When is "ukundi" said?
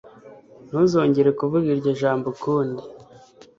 2.33-2.83